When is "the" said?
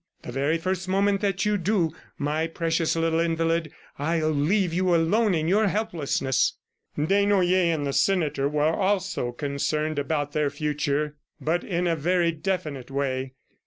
0.23-0.31, 7.85-7.93